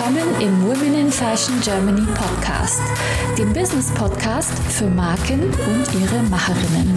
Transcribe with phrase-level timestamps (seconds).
[0.00, 2.80] willkommen im Women in Fashion Germany Podcast,
[3.36, 6.96] dem Business Podcast für Marken und ihre Macherinnen.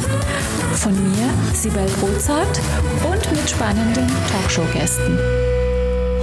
[0.76, 2.62] Von mir, Sibel Rozart
[3.04, 5.20] und mit spannenden Talkshow-Gästen.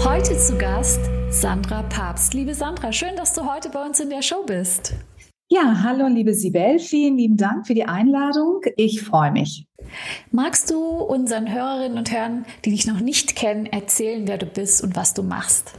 [0.04, 2.32] Heute zu Gast Sandra Papst.
[2.32, 4.94] Liebe Sandra, schön, dass du heute bei uns in der Show bist.
[5.50, 8.62] Ja, hallo liebe Sibel, vielen lieben Dank für die Einladung.
[8.76, 9.66] Ich freue mich.
[10.30, 14.82] Magst du unseren Hörerinnen und Hörern, die dich noch nicht kennen, erzählen, wer du bist
[14.82, 15.74] und was du machst?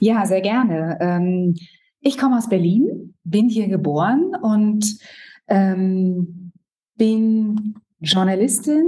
[0.00, 0.96] Ja, sehr gerne.
[1.00, 1.54] Ähm,
[2.00, 4.98] ich komme aus Berlin, bin hier geboren und
[5.46, 6.52] ähm,
[6.96, 8.86] bin Journalistin,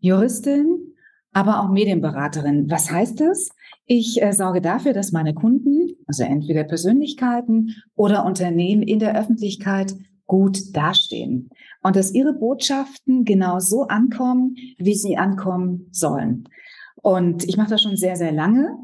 [0.00, 0.94] Juristin,
[1.32, 2.68] aber auch Medienberaterin.
[2.68, 3.50] Was heißt das?
[3.86, 9.94] Ich äh, sorge dafür, dass meine Kunden, also entweder Persönlichkeiten oder Unternehmen in der Öffentlichkeit
[10.26, 11.50] gut dastehen
[11.84, 16.48] und dass ihre Botschaften genau so ankommen, wie sie ankommen sollen.
[16.96, 18.76] Und ich mache das schon sehr, sehr lange.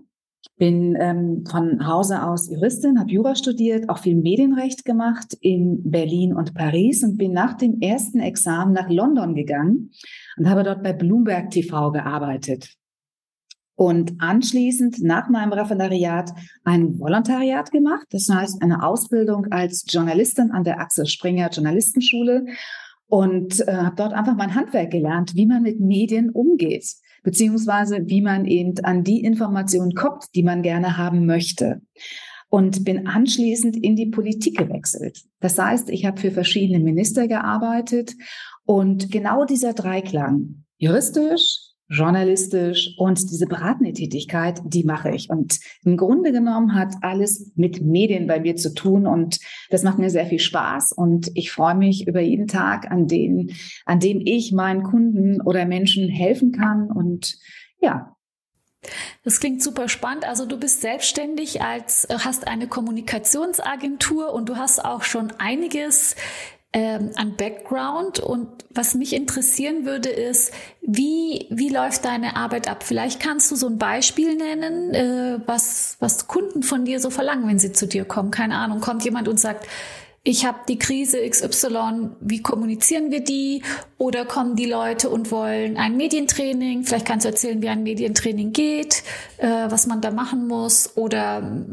[0.65, 6.35] Bin ähm, von Hause aus Juristin, habe Jura studiert, auch viel Medienrecht gemacht in Berlin
[6.35, 9.91] und Paris und bin nach dem ersten Examen nach London gegangen
[10.39, 12.77] und habe dort bei Bloomberg TV gearbeitet.
[13.75, 16.31] Und anschließend nach meinem Referendariat
[16.65, 22.47] ein Volontariat gemacht, das heißt eine Ausbildung als Journalistin an der Axel Springer Journalistenschule
[23.07, 26.87] und äh, habe dort einfach mein Handwerk gelernt, wie man mit Medien umgeht,
[27.25, 31.83] beziehungsweise wie man eben an die Informationen kommt, die man gerne haben möchte.
[32.49, 35.25] Und bin anschließend in die Politik gewechselt.
[35.41, 38.15] Das heißt, ich habe für verschiedene Minister gearbeitet
[38.65, 45.31] und genau dieser Dreiklang, juristisch, journalistisch und diese beratende Tätigkeit, die mache ich.
[45.31, 49.39] Und im Grunde genommen hat alles mit Medien bei mir zu tun und
[49.71, 53.51] das macht mir sehr viel Spaß und ich freue mich über jeden Tag, an dem,
[53.85, 57.37] an dem ich meinen Kunden oder Menschen helfen kann und
[57.81, 58.15] ja,
[59.23, 60.27] das klingt super spannend.
[60.27, 66.17] Also du bist selbstständig als hast eine Kommunikationsagentur und du hast auch schon einiges
[66.75, 68.19] ähm, an Background.
[68.19, 70.53] Und was mich interessieren würde, ist,
[70.83, 72.83] wie, wie läuft deine Arbeit ab?
[72.83, 77.49] Vielleicht kannst du so ein Beispiel nennen, äh, was, was Kunden von dir so verlangen,
[77.49, 78.33] wenn sie zu dir kommen.
[78.33, 79.67] Keine Ahnung, kommt jemand und sagt,
[80.27, 83.63] ich habe die Krise XY, wie kommunizieren wir die?
[83.99, 86.85] Oder kommen die Leute und wollen ein Medientraining?
[86.85, 89.03] Vielleicht kannst du erzählen, wie ein Medientraining geht,
[89.37, 90.97] äh, was man da machen muss.
[90.97, 91.67] Oder,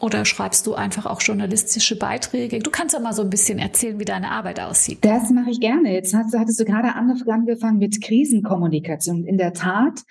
[0.00, 2.60] oder schreibst du einfach auch journalistische Beiträge?
[2.60, 4.98] Du kannst ja mal so ein bisschen erzählen, wie deine Arbeit aussieht.
[5.00, 5.92] Das mache ich gerne.
[5.92, 9.24] Jetzt hattest du gerade angefangen mit Krisenkommunikation.
[9.24, 10.04] In der Tat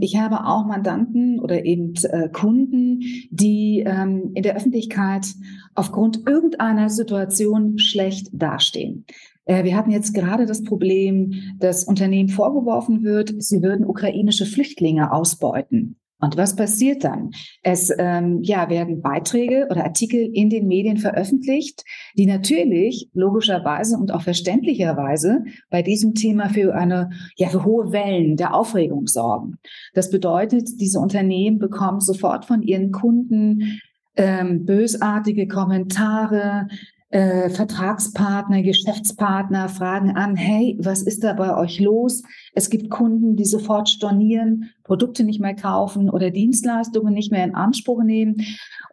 [0.00, 5.26] ich habe auch Mandanten oder eben äh, Kunden, die ähm, in der Öffentlichkeit
[5.74, 9.04] aufgrund irgendeiner Situation schlecht dastehen.
[9.44, 15.12] Äh, wir hatten jetzt gerade das Problem, dass Unternehmen vorgeworfen wird, sie würden ukrainische Flüchtlinge
[15.12, 15.96] ausbeuten.
[16.18, 17.30] Und was passiert dann?
[17.62, 21.84] Es ähm, ja, werden Beiträge oder Artikel in den Medien veröffentlicht,
[22.16, 28.36] die natürlich logischerweise und auch verständlicherweise bei diesem Thema für eine ja für hohe Wellen
[28.36, 29.58] der Aufregung sorgen.
[29.92, 33.80] Das bedeutet, diese Unternehmen bekommen sofort von ihren Kunden
[34.16, 36.68] ähm, bösartige Kommentare,
[37.10, 42.22] äh, Vertragspartner, Geschäftspartner fragen an, hey, was ist da bei euch los?
[42.52, 47.54] Es gibt Kunden, die sofort stornieren, Produkte nicht mehr kaufen oder Dienstleistungen nicht mehr in
[47.54, 48.36] Anspruch nehmen.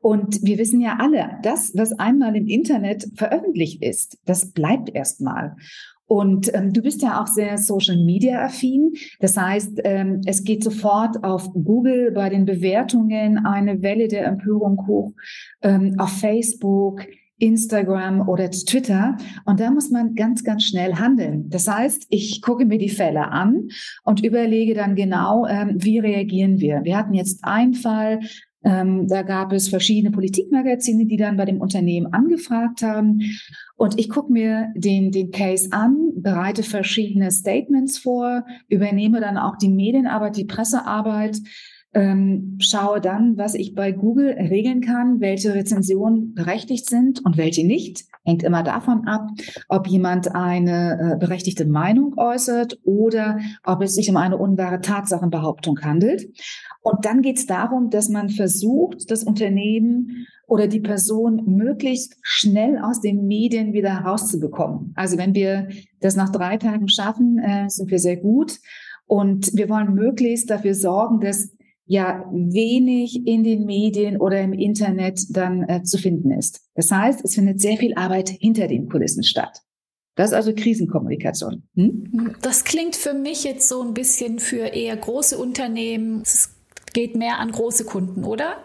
[0.01, 5.55] Und wir wissen ja alle, das, was einmal im Internet veröffentlicht ist, das bleibt erstmal.
[6.05, 8.91] Und ähm, du bist ja auch sehr Social Media affin.
[9.19, 14.85] Das heißt, ähm, es geht sofort auf Google bei den Bewertungen eine Welle der Empörung
[14.85, 15.13] hoch,
[15.61, 17.07] ähm, auf Facebook,
[17.43, 19.17] Instagram oder Twitter.
[19.45, 21.49] Und da muss man ganz, ganz schnell handeln.
[21.49, 23.67] Das heißt, ich gucke mir die Fälle an
[24.03, 26.81] und überlege dann genau, ähm, wie reagieren wir.
[26.83, 28.21] Wir hatten jetzt einen Fall,
[28.63, 33.19] ähm, da gab es verschiedene Politikmagazine, die dann bei dem Unternehmen angefragt haben.
[33.75, 39.57] Und ich gucke mir den, den Case an, bereite verschiedene Statements vor, übernehme dann auch
[39.57, 41.39] die Medienarbeit, die Pressearbeit,
[41.93, 47.65] ähm, schaue dann, was ich bei Google regeln kann, welche Rezensionen berechtigt sind und welche
[47.65, 48.05] nicht.
[48.25, 49.29] Hängt immer davon ab,
[49.67, 55.81] ob jemand eine äh, berechtigte Meinung äußert oder ob es sich um eine unwahre Tatsachenbehauptung
[55.81, 56.29] handelt.
[56.81, 62.79] Und dann geht es darum, dass man versucht, das Unternehmen oder die Person möglichst schnell
[62.79, 64.93] aus den Medien wieder rauszubekommen.
[64.95, 65.69] Also wenn wir
[65.99, 68.59] das nach drei Tagen schaffen, äh, sind wir sehr gut.
[69.05, 71.51] Und wir wollen möglichst dafür sorgen, dass
[71.85, 76.61] ja wenig in den Medien oder im Internet dann äh, zu finden ist.
[76.75, 79.61] Das heißt, es findet sehr viel Arbeit hinter den Kulissen statt.
[80.15, 81.63] Das ist also Krisenkommunikation.
[81.75, 82.35] Hm?
[82.41, 86.21] Das klingt für mich jetzt so ein bisschen für eher große Unternehmen.
[86.21, 86.55] Es
[86.93, 88.57] geht mehr an große Kunden, oder?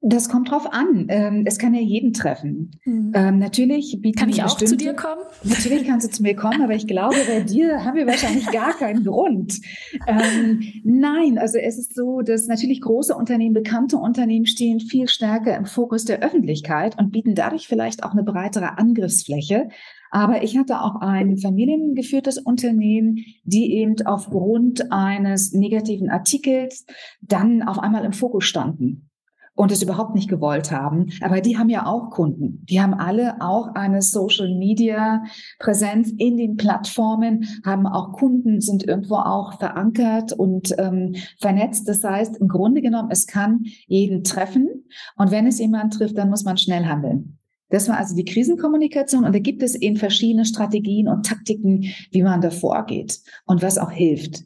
[0.00, 1.06] Das kommt drauf an.
[1.08, 2.72] Ähm, es kann ja jeden treffen.
[2.84, 3.12] Mhm.
[3.14, 5.22] Ähm, natürlich bieten Kann ich auch zu dir kommen?
[5.42, 8.76] Natürlich kannst du zu mir kommen, aber ich glaube, bei dir haben wir wahrscheinlich gar
[8.76, 9.60] keinen Grund.
[10.06, 15.56] Ähm, nein, also es ist so, dass natürlich große Unternehmen, bekannte Unternehmen stehen viel stärker
[15.56, 19.68] im Fokus der Öffentlichkeit und bieten dadurch vielleicht auch eine breitere Angriffsfläche.
[20.10, 26.86] Aber ich hatte auch ein familiengeführtes Unternehmen, die eben aufgrund eines negativen Artikels
[27.20, 29.10] dann auf einmal im Fokus standen
[29.54, 31.10] und es überhaupt nicht gewollt haben.
[31.20, 32.64] Aber die haben ja auch Kunden.
[32.68, 35.22] Die haben alle auch eine Social Media
[35.58, 41.88] Präsenz in den Plattformen, haben auch Kunden, sind irgendwo auch verankert und ähm, vernetzt.
[41.88, 44.86] Das heißt, im Grunde genommen, es kann jeden treffen.
[45.16, 47.38] Und wenn es jemand trifft, dann muss man schnell handeln.
[47.70, 52.22] Das war also die Krisenkommunikation und da gibt es eben verschiedene Strategien und Taktiken, wie
[52.22, 54.44] man da vorgeht und was auch hilft.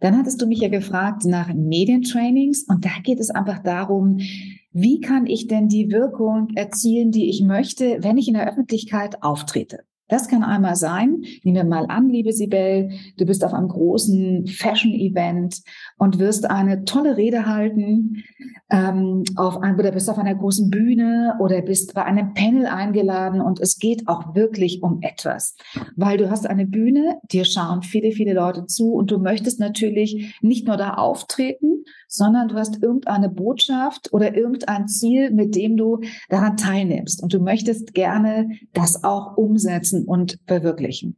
[0.00, 4.18] Dann hattest du mich ja gefragt nach Medientrainings und da geht es einfach darum,
[4.72, 9.22] wie kann ich denn die Wirkung erzielen, die ich möchte, wenn ich in der Öffentlichkeit
[9.22, 9.84] auftrete?
[10.08, 14.46] Das kann einmal sein, nehmen wir mal an, liebe Sibel, du bist auf einem großen
[14.46, 15.62] Fashion-Event
[15.98, 18.22] und wirst eine tolle Rede halten,
[18.70, 23.40] ähm, auf ein, oder bist auf einer großen Bühne oder bist bei einem Panel eingeladen
[23.40, 25.56] und es geht auch wirklich um etwas,
[25.96, 30.36] weil du hast eine Bühne, dir schauen viele, viele Leute zu und du möchtest natürlich
[30.40, 36.00] nicht nur da auftreten, sondern du hast irgendeine Botschaft oder irgendein Ziel, mit dem du
[36.28, 41.16] daran teilnimmst und du möchtest gerne das auch umsetzen und verwirklichen.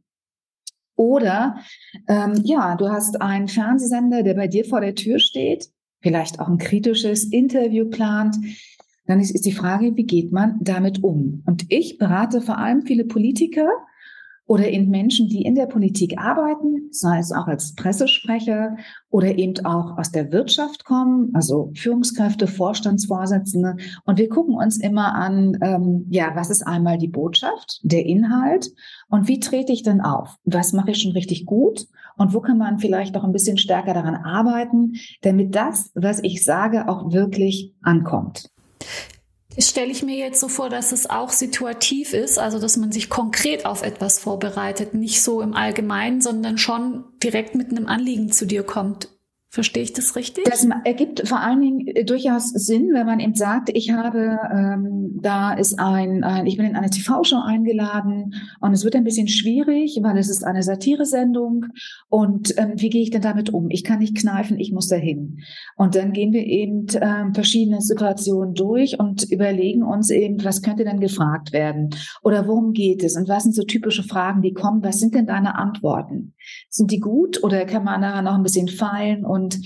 [0.95, 1.59] Oder
[2.07, 5.69] ähm, ja, du hast einen Fernsehsender, der bei dir vor der Tür steht,
[6.01, 8.35] vielleicht auch ein kritisches Interview plant.
[9.05, 11.41] Dann ist, ist die Frage, wie geht man damit um?
[11.45, 13.69] Und ich berate vor allem viele Politiker,
[14.49, 18.77] oder eben Menschen, die in der Politik arbeiten, sei es auch als Pressesprecher
[19.11, 23.75] oder eben auch aus der Wirtschaft kommen, also Führungskräfte, Vorstandsvorsitzende.
[24.05, 28.71] Und wir gucken uns immer an, ähm, ja, was ist einmal die Botschaft, der Inhalt
[29.07, 30.35] und wie trete ich denn auf?
[30.45, 31.85] Was mache ich schon richtig gut?
[32.17, 36.43] Und wo kann man vielleicht noch ein bisschen stärker daran arbeiten, damit das, was ich
[36.43, 38.49] sage, auch wirklich ankommt?
[39.67, 43.09] Stelle ich mir jetzt so vor, dass es auch situativ ist, also dass man sich
[43.09, 48.45] konkret auf etwas vorbereitet, nicht so im Allgemeinen, sondern schon direkt mit einem Anliegen zu
[48.45, 49.09] dir kommt.
[49.51, 50.43] Verstehe ich das richtig?
[50.43, 55.17] Das ergibt vor allen Dingen äh, durchaus Sinn, wenn man eben sagt, ich habe, ähm,
[55.23, 59.27] da ist ein, ein, ich bin in eine TV-Show eingeladen und es wird ein bisschen
[59.27, 61.65] schwierig, weil es ist eine Satiresendung
[62.09, 63.71] und ähm, wie gehe ich denn damit um?
[63.71, 65.39] Ich kann nicht kneifen, ich muss dahin.
[65.75, 70.85] Und dann gehen wir eben ähm, verschiedene Situationen durch und überlegen uns eben, was könnte
[70.85, 71.89] denn gefragt werden
[72.21, 75.25] oder worum geht es und was sind so typische Fragen, die kommen, was sind denn
[75.25, 76.35] deine Antworten?
[76.69, 79.59] Sind die gut oder kann man da noch ein bisschen feilen und und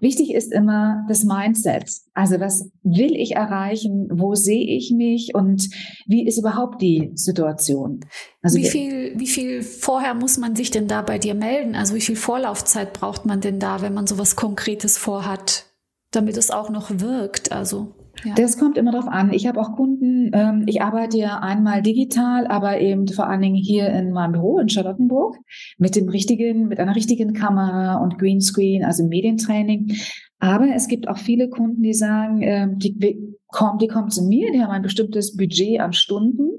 [0.00, 1.90] wichtig ist immer das Mindset.
[2.14, 4.08] Also was will ich erreichen?
[4.10, 5.34] Wo sehe ich mich?
[5.34, 5.68] Und
[6.06, 8.00] wie ist überhaupt die Situation?
[8.42, 11.74] Also wie viel, wie viel vorher muss man sich denn da bei dir melden?
[11.74, 15.66] Also wie viel Vorlaufzeit braucht man denn da, wenn man sowas Konkretes vorhat,
[16.10, 17.52] damit es auch noch wirkt?
[17.52, 17.94] Also
[18.36, 19.32] Das kommt immer darauf an.
[19.32, 23.56] Ich habe auch Kunden, ähm, ich arbeite ja einmal digital, aber eben vor allen Dingen
[23.56, 25.36] hier in meinem Büro in Charlottenburg
[25.78, 29.96] mit dem richtigen, mit einer richtigen Kamera und Greenscreen, also Medientraining.
[30.40, 34.52] Aber es gibt auch viele Kunden, die sagen, äh, die, kommen, die kommen zu mir,
[34.52, 36.50] die haben ein bestimmtes Budget an Stunden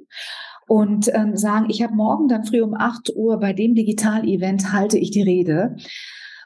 [0.67, 4.98] und ähm, sagen, ich habe morgen dann früh um 8 Uhr bei dem Digital-Event halte
[4.98, 5.75] ich die Rede.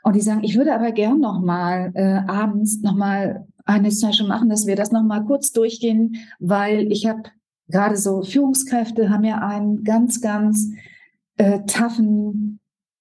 [0.03, 4.27] Und die sagen, ich würde aber gern noch mal äh, abends noch mal eine Session
[4.27, 7.23] machen, dass wir das nochmal kurz durchgehen, weil ich habe
[7.69, 10.69] gerade so Führungskräfte haben ja einen ganz, ganz
[11.37, 12.59] äh, toughen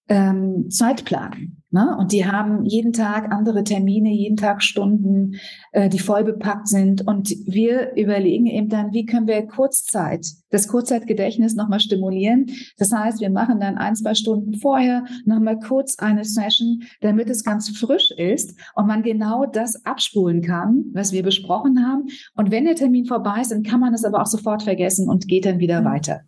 [0.08, 1.62] ähm, Zeitplan.
[1.70, 1.96] Ne?
[1.98, 5.36] Und die haben jeden Tag andere Termine, jeden Tag Stunden,
[5.72, 7.06] äh, die voll bepackt sind.
[7.06, 12.46] Und wir überlegen eben dann, wie können wir Kurzzeit, das Kurzzeitgedächtnis nochmal stimulieren.
[12.78, 17.42] Das heißt, wir machen dann ein, zwei Stunden vorher nochmal kurz eine Session, damit es
[17.42, 22.04] ganz frisch ist und man genau das abspulen kann, was wir besprochen haben.
[22.36, 25.26] Und wenn der Termin vorbei ist, dann kann man es aber auch sofort vergessen und
[25.26, 25.86] geht dann wieder mhm.
[25.86, 26.20] weiter.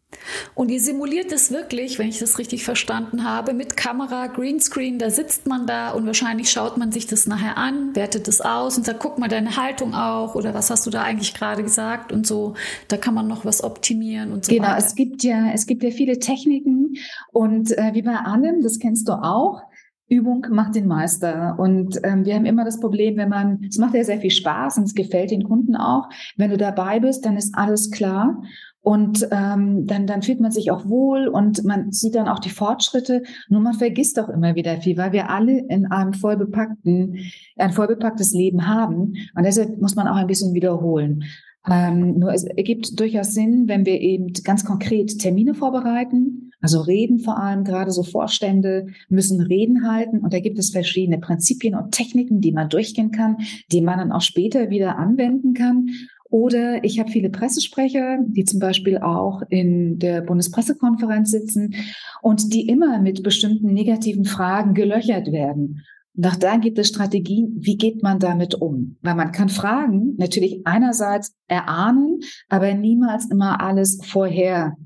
[0.54, 5.10] Und ihr simuliert es wirklich, wenn ich das richtig verstanden habe, mit Kamera, Greenscreen, da
[5.10, 8.86] sitzt man da und wahrscheinlich schaut man sich das nachher an, wertet es aus und
[8.86, 12.26] sagt, guck mal deine Haltung auch oder was hast du da eigentlich gerade gesagt und
[12.26, 12.54] so.
[12.88, 14.74] Da kann man noch was optimieren und so genau, weiter.
[14.74, 16.94] Genau, es gibt ja, es gibt ja viele Techniken
[17.32, 19.62] und äh, wie bei allem, das kennst du auch,
[20.08, 21.56] Übung macht den Meister.
[21.58, 24.78] Und ähm, wir haben immer das Problem, wenn man, es macht ja sehr viel Spaß
[24.78, 26.08] und es gefällt den Kunden auch.
[26.36, 28.42] Wenn du dabei bist, dann ist alles klar.
[28.80, 32.50] Und ähm, dann, dann fühlt man sich auch wohl und man sieht dann auch die
[32.50, 33.22] Fortschritte.
[33.48, 37.16] Nur man vergisst auch immer wieder viel, weil wir alle in einem vollbepackten,
[37.56, 39.14] ein vollbepacktes Leben haben.
[39.34, 41.24] Und deshalb muss man auch ein bisschen wiederholen.
[41.70, 47.18] Ähm, nur es ergibt durchaus Sinn, wenn wir eben ganz konkret Termine vorbereiten, also Reden
[47.18, 51.92] vor allem, gerade so Vorstände müssen Reden halten und da gibt es verschiedene Prinzipien und
[51.92, 53.38] Techniken, die man durchgehen kann,
[53.70, 55.90] die man dann auch später wieder anwenden kann.
[56.30, 61.74] Oder ich habe viele Pressesprecher, die zum Beispiel auch in der Bundespressekonferenz sitzen
[62.22, 65.82] und die immer mit bestimmten negativen Fragen gelöchert werden.
[66.16, 68.96] Und auch da gibt es Strategien, wie geht man damit um?
[69.02, 74.76] Weil man kann Fragen natürlich einerseits erahnen, aber niemals immer alles vorher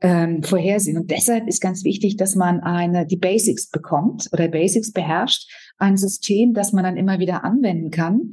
[0.00, 0.98] ähm, vorhersehen.
[0.98, 5.96] Und deshalb ist ganz wichtig, dass man eine die Basics bekommt oder Basics beherrscht, ein
[5.96, 8.30] System, das man dann immer wieder anwenden kann.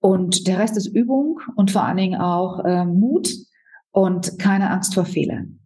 [0.00, 3.34] Und der Rest ist Übung und vor allen Dingen auch äh, Mut
[3.90, 5.58] und keine Angst vor Fehlern.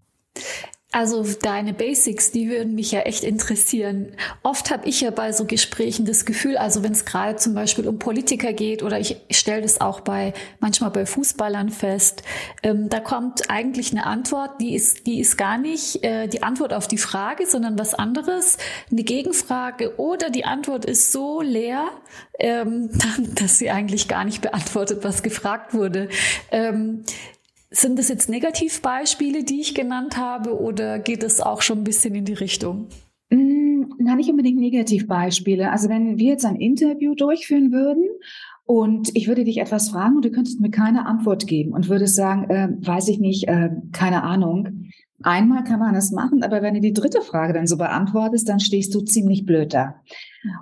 [0.97, 4.13] Also deine Basics, die würden mich ja echt interessieren.
[4.43, 7.87] Oft habe ich ja bei so Gesprächen das Gefühl, also wenn es gerade zum Beispiel
[7.87, 12.23] um Politiker geht oder ich stelle das auch bei manchmal bei Fußballern fest,
[12.63, 16.73] ähm, da kommt eigentlich eine Antwort, die ist, die ist gar nicht äh, die Antwort
[16.73, 18.57] auf die Frage, sondern was anderes,
[18.91, 21.91] eine Gegenfrage oder die Antwort ist so leer,
[22.39, 22.89] ähm,
[23.35, 26.09] dass sie eigentlich gar nicht beantwortet, was gefragt wurde.
[26.51, 27.05] Ähm,
[27.71, 32.15] sind das jetzt Negativbeispiele, die ich genannt habe, oder geht es auch schon ein bisschen
[32.15, 32.89] in die Richtung?
[33.31, 35.71] Mm, na, nicht unbedingt Negativbeispiele.
[35.71, 38.05] Also wenn wir jetzt ein Interview durchführen würden
[38.65, 42.15] und ich würde dich etwas fragen und du könntest mir keine Antwort geben und würdest
[42.15, 44.91] sagen, äh, weiß ich nicht, äh, keine Ahnung.
[45.23, 48.61] Einmal kann man das machen, aber wenn du die dritte Frage dann so beantwortest, dann
[48.61, 49.97] stehst du ziemlich blöd da.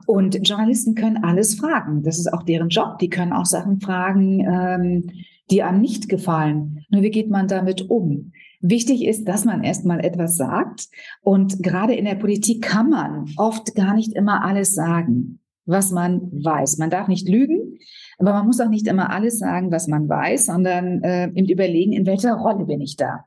[0.06, 2.02] Und Journalisten können alles fragen.
[2.02, 2.98] Das ist auch deren Job.
[3.00, 4.40] Die können auch Sachen fragen.
[4.40, 5.10] Ähm,
[5.50, 6.84] die einem nicht gefallen.
[6.88, 8.32] Nur wie geht man damit um?
[8.60, 10.88] Wichtig ist, dass man erstmal etwas sagt.
[11.20, 16.22] Und gerade in der Politik kann man oft gar nicht immer alles sagen, was man
[16.32, 16.78] weiß.
[16.78, 17.78] Man darf nicht lügen,
[18.18, 21.92] aber man muss auch nicht immer alles sagen, was man weiß, sondern äh, im Überlegen,
[21.92, 23.26] in welcher Rolle bin ich da?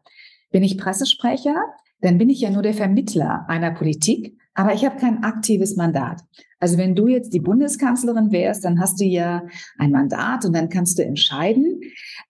[0.51, 1.55] Bin ich Pressesprecher?
[2.01, 6.21] Dann bin ich ja nur der Vermittler einer Politik, aber ich habe kein aktives Mandat.
[6.59, 9.43] Also wenn du jetzt die Bundeskanzlerin wärst, dann hast du ja
[9.77, 11.81] ein Mandat und dann kannst du entscheiden,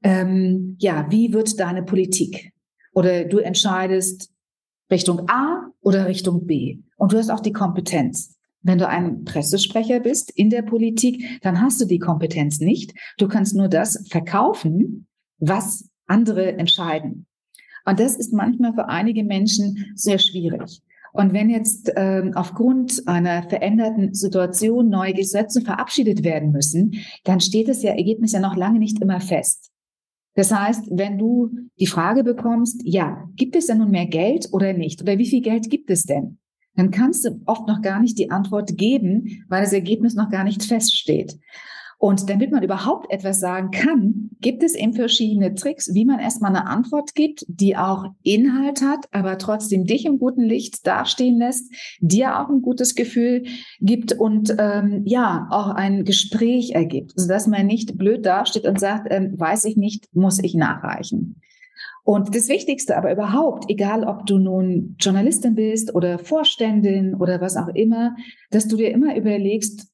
[0.04, 2.52] ähm, ja, wie wird deine Politik?
[2.94, 4.32] Oder du entscheidest
[4.92, 6.80] Richtung A oder Richtung B.
[6.98, 8.36] Und du hast auch die Kompetenz.
[8.62, 12.94] Wenn du ein Pressesprecher bist in der Politik, dann hast du die Kompetenz nicht.
[13.18, 15.08] Du kannst nur das verkaufen,
[15.40, 17.28] was andere entscheiden.
[17.86, 20.82] Und das ist manchmal für einige Menschen sehr schwierig.
[21.18, 26.94] Und wenn jetzt ähm, aufgrund einer veränderten Situation neue Gesetze verabschiedet werden müssen,
[27.24, 29.72] dann steht das ja Ergebnis ja noch lange nicht immer fest.
[30.36, 34.74] Das heißt, wenn du die Frage bekommst, ja, gibt es denn nun mehr Geld oder
[34.74, 35.02] nicht?
[35.02, 36.38] Oder wie viel Geld gibt es denn?
[36.76, 40.44] Dann kannst du oft noch gar nicht die Antwort geben, weil das Ergebnis noch gar
[40.44, 41.36] nicht feststeht.
[42.00, 46.56] Und damit man überhaupt etwas sagen kann, gibt es eben verschiedene Tricks, wie man erstmal
[46.56, 51.74] eine Antwort gibt, die auch Inhalt hat, aber trotzdem dich im guten Licht dastehen lässt,
[52.00, 53.46] dir auch ein gutes Gefühl
[53.80, 59.08] gibt und ähm, ja, auch ein Gespräch ergibt, sodass man nicht blöd dasteht und sagt,
[59.10, 61.42] ähm, weiß ich nicht, muss ich nachreichen.
[62.04, 67.58] Und das Wichtigste aber überhaupt, egal ob du nun Journalistin bist oder Vorständin oder was
[67.58, 68.16] auch immer,
[68.50, 69.88] dass du dir immer überlegst,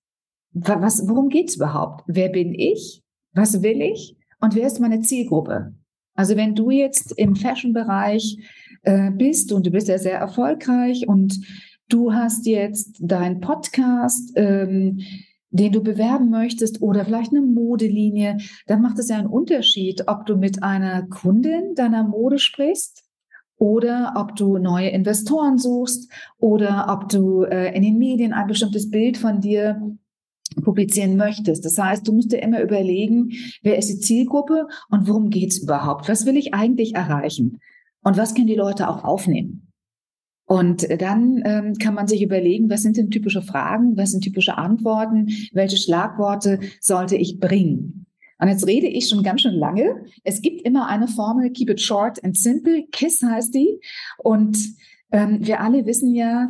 [0.53, 2.03] was, worum geht's überhaupt?
[2.07, 3.03] Wer bin ich?
[3.33, 4.15] Was will ich?
[4.39, 5.73] Und wer ist meine Zielgruppe?
[6.15, 8.37] Also wenn du jetzt im Fashion-Bereich
[8.83, 11.39] äh, bist und du bist ja sehr erfolgreich und
[11.89, 14.99] du hast jetzt deinen Podcast, ähm,
[15.49, 20.25] den du bewerben möchtest oder vielleicht eine Modelinie, dann macht es ja einen Unterschied, ob
[20.25, 23.03] du mit einer Kundin deiner Mode sprichst
[23.57, 28.89] oder ob du neue Investoren suchst oder ob du äh, in den Medien ein bestimmtes
[28.89, 29.95] Bild von dir
[30.61, 31.65] publizieren möchtest.
[31.65, 33.31] Das heißt, du musst dir immer überlegen,
[33.61, 36.09] wer ist die Zielgruppe und worum geht's überhaupt?
[36.09, 37.59] Was will ich eigentlich erreichen?
[38.03, 39.71] Und was können die Leute auch aufnehmen?
[40.45, 44.57] Und dann ähm, kann man sich überlegen, was sind denn typische Fragen, was sind typische
[44.57, 48.05] Antworten, welche Schlagworte sollte ich bringen?
[48.39, 50.03] Und jetzt rede ich schon ganz schön lange.
[50.25, 52.83] Es gibt immer eine Formel, keep it short and simple.
[52.91, 53.79] KISS heißt die.
[54.17, 54.57] Und
[55.13, 56.49] ähm, wir alle wissen ja,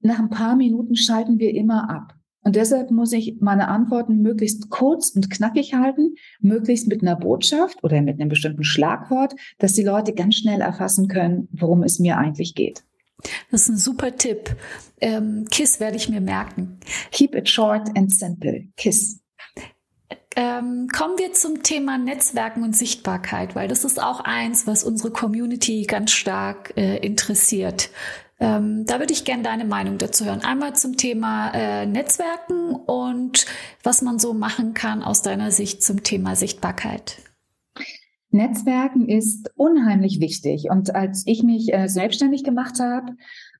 [0.00, 2.13] nach ein paar Minuten schalten wir immer ab.
[2.44, 7.82] Und deshalb muss ich meine Antworten möglichst kurz und knackig halten, möglichst mit einer Botschaft
[7.82, 12.18] oder mit einem bestimmten Schlagwort, dass die Leute ganz schnell erfassen können, worum es mir
[12.18, 12.84] eigentlich geht.
[13.50, 14.54] Das ist ein super Tipp.
[15.00, 16.78] Ähm, KISS werde ich mir merken.
[17.10, 18.68] Keep it short and simple.
[18.76, 19.20] KISS.
[20.36, 25.12] Ähm, kommen wir zum Thema Netzwerken und Sichtbarkeit, weil das ist auch eins, was unsere
[25.12, 27.90] Community ganz stark äh, interessiert.
[28.40, 30.42] Ähm, da würde ich gerne deine Meinung dazu hören.
[30.42, 33.46] Einmal zum Thema äh, Netzwerken und
[33.82, 37.18] was man so machen kann aus deiner Sicht zum Thema Sichtbarkeit.
[38.30, 40.66] Netzwerken ist unheimlich wichtig.
[40.68, 43.12] Und als ich mich äh, selbstständig gemacht habe,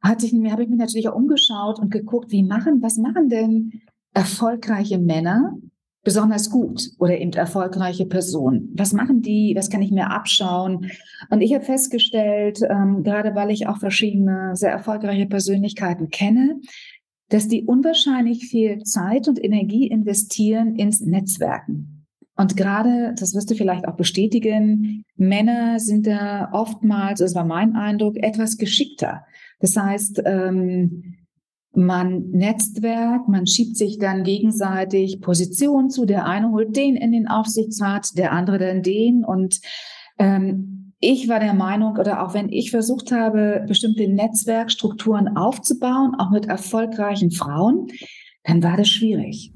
[0.02, 3.82] hatte ich, habe ich mich natürlich auch umgeschaut und geguckt, wie machen, was machen denn
[4.12, 5.56] erfolgreiche Männer
[6.04, 8.70] besonders gut oder eben erfolgreiche Personen?
[8.74, 9.54] Was machen die?
[9.56, 10.90] Was kann ich mir abschauen?
[11.30, 16.60] Und ich habe festgestellt, ähm, gerade weil ich auch verschiedene sehr erfolgreiche Persönlichkeiten kenne,
[17.30, 22.06] dass die unwahrscheinlich viel Zeit und Energie investieren ins Netzwerken.
[22.36, 27.76] Und gerade, das wirst du vielleicht auch bestätigen, Männer sind da oftmals, das war mein
[27.76, 29.24] Eindruck, etwas geschickter.
[29.60, 31.14] Das heißt, ähm,
[31.76, 36.04] man Netzwerk, man schiebt sich dann gegenseitig Positionen zu.
[36.04, 39.24] Der eine holt den in den Aufsichtsrat, der andere dann den.
[39.24, 39.60] Und
[40.18, 46.30] ähm, ich war der Meinung, oder auch wenn ich versucht habe, bestimmte Netzwerkstrukturen aufzubauen, auch
[46.30, 47.88] mit erfolgreichen Frauen,
[48.44, 49.52] dann war das schwierig.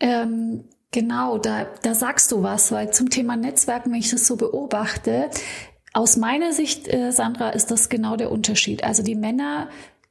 [0.00, 4.36] Ähm, genau, da, da sagst du was, weil zum Thema Netzwerken, wenn ich das so
[4.36, 5.30] beobachte,
[5.94, 8.82] aus meiner Sicht, äh, Sandra, ist das genau der Unterschied.
[8.82, 9.68] Also die Männer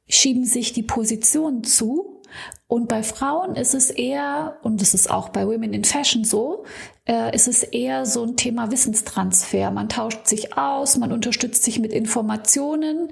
[0.08, 2.22] schieben sich die Position zu.
[2.72, 6.64] Und bei Frauen ist es eher, und das ist auch bei Women in Fashion so,
[7.04, 9.70] äh, ist es eher so ein Thema Wissenstransfer.
[9.70, 13.10] Man tauscht sich aus, man unterstützt sich mit Informationen.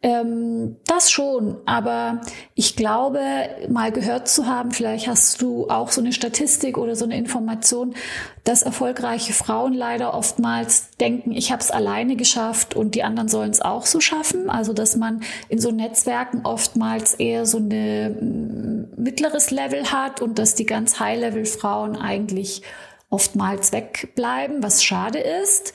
[0.00, 2.22] Ähm, das schon, aber
[2.54, 3.20] ich glaube,
[3.68, 7.94] mal gehört zu haben, vielleicht hast du auch so eine Statistik oder so eine Information,
[8.42, 13.50] dass erfolgreiche Frauen leider oftmals denken, ich habe es alleine geschafft und die anderen sollen
[13.50, 14.50] es auch so schaffen.
[14.50, 20.54] Also dass man in so Netzwerken oftmals eher so eine mittleres Level hat und dass
[20.54, 22.62] die ganz High-Level-Frauen eigentlich
[23.10, 25.74] oftmals wegbleiben, was schade ist.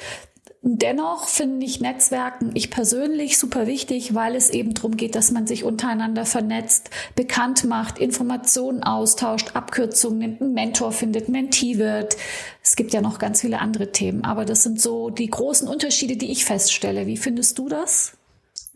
[0.69, 5.47] Dennoch finde ich Netzwerken, ich persönlich super wichtig, weil es eben darum geht, dass man
[5.47, 12.17] sich untereinander vernetzt, bekannt macht, Informationen austauscht, Abkürzungen nimmt, einen Mentor findet, Mentee wird.
[12.63, 16.17] Es gibt ja noch ganz viele andere Themen, aber das sind so die großen Unterschiede,
[16.17, 17.05] die ich feststelle.
[17.05, 18.16] Wie findest du das?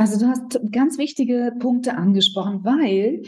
[0.00, 3.20] Also du hast ganz wichtige Punkte angesprochen, weil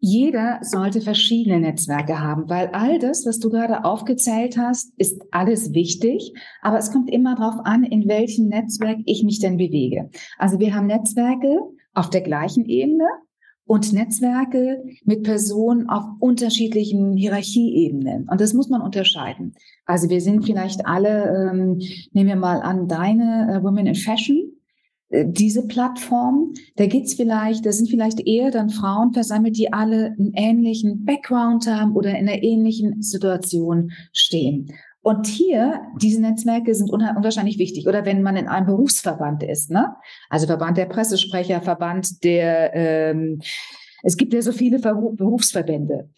[0.00, 5.72] jeder sollte verschiedene Netzwerke haben, weil all das, was du gerade aufgezählt hast, ist alles
[5.72, 10.10] wichtig, aber es kommt immer darauf an, in welchem Netzwerk ich mich denn bewege.
[10.36, 11.60] Also wir haben Netzwerke
[11.94, 13.06] auf der gleichen Ebene
[13.64, 18.28] und Netzwerke mit Personen auf unterschiedlichen Hierarchieebenen.
[18.28, 19.54] Und das muss man unterscheiden.
[19.84, 21.78] Also wir sind vielleicht alle, ähm,
[22.10, 24.55] nehmen wir mal an, deine äh, Women in Fashion
[25.10, 30.32] diese Plattform, da geht's vielleicht, da sind vielleicht eher dann Frauen versammelt, die alle einen
[30.34, 34.72] ähnlichen Background haben oder in einer ähnlichen Situation stehen.
[35.02, 37.86] Und hier, diese Netzwerke sind unwahrscheinlich wichtig.
[37.86, 39.94] Oder wenn man in einem Berufsverband ist, ne?
[40.28, 43.40] Also Verband der Pressesprecher, Verband der, ähm,
[44.02, 46.10] es gibt ja so viele Berufsverbände.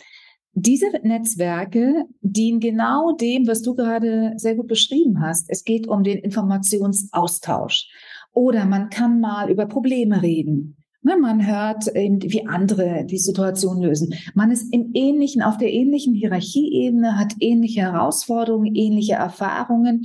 [0.55, 5.51] Diese Netzwerke dienen genau dem, was du gerade sehr gut beschrieben hast.
[5.51, 7.89] Es geht um den Informationsaustausch.
[8.33, 10.77] Oder man kann mal über Probleme reden.
[11.03, 14.15] Ne, man hört, wie andere die Situation lösen.
[14.35, 20.05] Man ist im ähnlichen, auf der ähnlichen Hierarchieebene, hat ähnliche Herausforderungen, ähnliche Erfahrungen.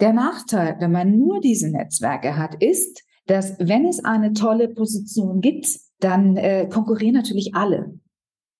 [0.00, 5.40] Der Nachteil, wenn man nur diese Netzwerke hat, ist, dass wenn es eine tolle Position
[5.40, 5.68] gibt,
[6.00, 7.98] dann äh, konkurrieren natürlich alle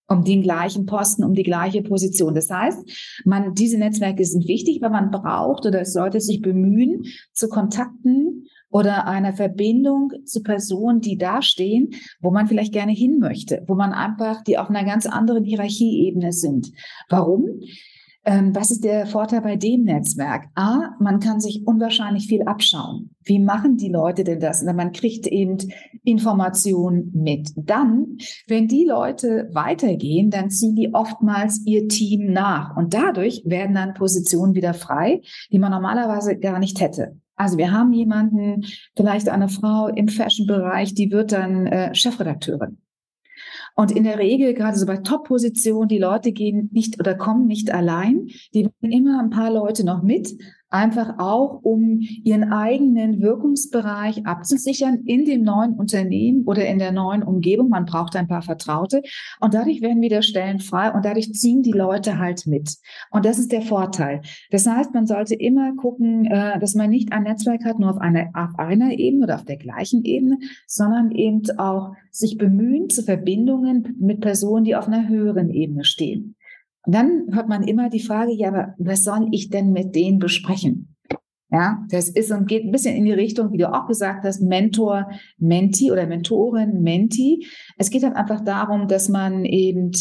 [0.08, 2.34] um den gleichen Posten, um die gleiche Position.
[2.34, 7.48] Das heißt, man, diese Netzwerke sind wichtig, weil man braucht oder sollte sich bemühen, zu
[7.48, 13.74] Kontakten oder einer Verbindung zu Personen, die dastehen, wo man vielleicht gerne hin möchte, wo
[13.74, 16.72] man einfach, die auf einer ganz anderen Hierarchieebene sind.
[17.08, 17.60] Warum?
[18.28, 20.46] Ähm, was ist der Vorteil bei dem Netzwerk?
[20.56, 23.14] A, man kann sich unwahrscheinlich viel abschauen.
[23.22, 24.64] Wie machen die Leute denn das?
[24.64, 25.58] Man kriegt eben
[26.02, 27.52] Informationen mit.
[27.54, 32.76] Dann, wenn die Leute weitergehen, dann ziehen die oftmals ihr Team nach.
[32.76, 37.20] Und dadurch werden dann Positionen wieder frei, die man normalerweise gar nicht hätte.
[37.36, 38.64] Also wir haben jemanden,
[38.96, 42.78] vielleicht eine Frau im Fashion-Bereich, die wird dann äh, Chefredakteurin.
[43.74, 47.70] Und in der Regel, gerade so bei Top-Positionen, die Leute gehen nicht oder kommen nicht
[47.70, 48.28] allein.
[48.54, 50.32] Die bringen immer ein paar Leute noch mit,
[50.76, 57.22] einfach auch, um ihren eigenen Wirkungsbereich abzusichern in dem neuen Unternehmen oder in der neuen
[57.22, 57.68] Umgebung.
[57.68, 59.02] Man braucht ein paar Vertraute
[59.40, 62.76] und dadurch werden wieder Stellen frei und dadurch ziehen die Leute halt mit.
[63.10, 64.20] Und das ist der Vorteil.
[64.50, 67.98] Das heißt, man sollte immer gucken, äh, dass man nicht ein Netzwerk hat, nur auf
[67.98, 73.02] einer, auf einer Ebene oder auf der gleichen Ebene, sondern eben auch sich bemühen zu
[73.02, 76.36] Verbindungen mit Personen, die auf einer höheren Ebene stehen.
[76.86, 80.18] Und dann hört man immer die Frage, ja, aber was soll ich denn mit denen
[80.18, 80.96] besprechen?
[81.50, 84.40] Ja, das ist und geht ein bisschen in die Richtung, wie du auch gesagt hast,
[84.40, 87.46] Mentor, Menti oder Mentorin, Menti.
[87.76, 89.92] Es geht dann einfach darum, dass man eben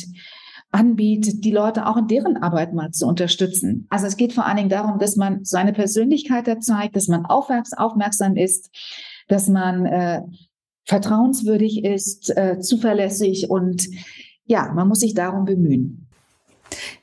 [0.71, 3.87] anbietet, die Leute auch in deren Arbeit mal zu unterstützen.
[3.89, 7.25] Also es geht vor allen Dingen darum, dass man seine Persönlichkeit da zeigt, dass man
[7.25, 8.69] aufmerksam ist,
[9.27, 10.21] dass man äh,
[10.85, 13.87] vertrauenswürdig ist, äh, zuverlässig und
[14.45, 16.04] ja, man muss sich darum bemühen.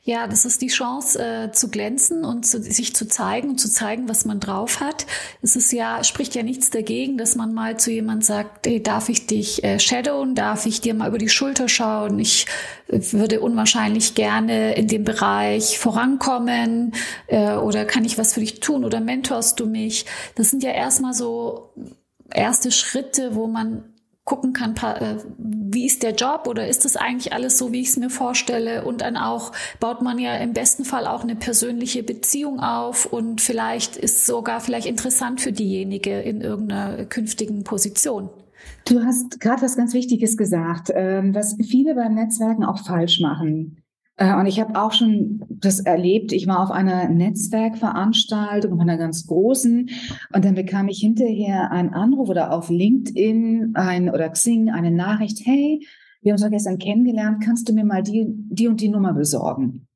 [0.05, 3.71] Ja, das ist die Chance äh, zu glänzen und zu, sich zu zeigen und zu
[3.71, 5.07] zeigen, was man drauf hat.
[5.43, 9.09] Es ist ja, spricht ja nichts dagegen, dass man mal zu jemand sagt, hey, darf
[9.09, 12.19] ich dich äh, shadowen, darf ich dir mal über die Schulter schauen?
[12.19, 12.47] Ich
[12.89, 16.95] äh, würde unwahrscheinlich gerne in dem Bereich vorankommen
[17.29, 20.07] äh, oder kann ich was für dich tun oder mentorst du mich?
[20.35, 21.73] Das sind ja erstmal so
[22.35, 23.92] erste Schritte, wo man
[24.25, 27.89] gucken kann, äh, wie ist der Job oder ist das eigentlich alles so, wie ich
[27.89, 28.85] es mir vorstelle?
[28.85, 33.41] Und dann auch baut man ja im besten Fall auch eine persönliche Beziehung auf und
[33.41, 38.31] vielleicht ist sogar vielleicht interessant für diejenige in irgendeiner künftigen Position.
[38.85, 43.82] Du hast gerade was ganz Wichtiges gesagt, ähm, was viele beim Netzwerken auch falsch machen.
[44.17, 46.33] Äh, und ich habe auch schon das erlebt.
[46.33, 49.91] Ich war auf einer Netzwerkveranstaltung, auf einer ganz großen,
[50.35, 55.45] und dann bekam ich hinterher einen Anruf oder auf LinkedIn ein oder Xing eine Nachricht:
[55.45, 55.87] Hey,
[56.21, 57.43] wir haben uns gestern kennengelernt.
[57.45, 59.89] Kannst du mir mal die, die und die Nummer besorgen?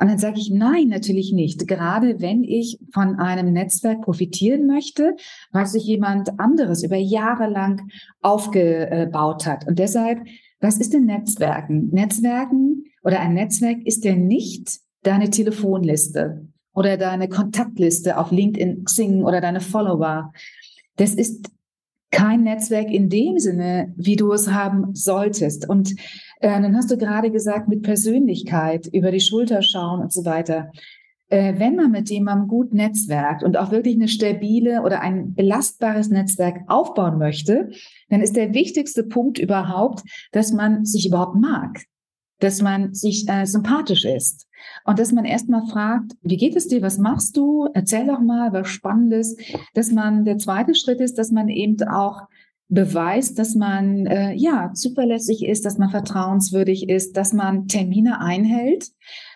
[0.00, 1.68] Und dann sage ich, nein, natürlich nicht.
[1.68, 5.16] Gerade wenn ich von einem Netzwerk profitieren möchte,
[5.52, 7.88] weil sich jemand anderes über Jahre lang
[8.20, 9.68] aufgebaut hat.
[9.68, 10.20] Und deshalb,
[10.60, 11.90] was ist denn Netzwerken?
[11.90, 19.22] Netzwerken oder ein Netzwerk ist ja nicht deine Telefonliste oder deine Kontaktliste auf LinkedIn, Xing
[19.22, 20.32] oder deine Follower.
[20.96, 21.50] Das ist
[22.10, 25.68] kein Netzwerk in dem Sinne, wie du es haben solltest.
[25.68, 25.92] Und
[26.40, 30.70] äh, dann hast du gerade gesagt, mit Persönlichkeit, über die Schulter schauen und so weiter.
[31.28, 36.08] Äh, wenn man mit jemandem gut netzwerkt und auch wirklich eine stabile oder ein belastbares
[36.08, 37.70] Netzwerk aufbauen möchte,
[38.08, 41.84] dann ist der wichtigste Punkt überhaupt, dass man sich überhaupt mag
[42.44, 44.46] dass man sich äh, sympathisch ist.
[44.84, 48.52] Und dass man erstmal fragt, wie geht es dir, was machst du, erzähl doch mal
[48.52, 49.36] was Spannendes,
[49.72, 52.28] dass man, der zweite Schritt ist, dass man eben auch
[52.68, 58.88] beweist, dass man äh, ja zuverlässig ist, dass man vertrauenswürdig ist, dass man Termine einhält,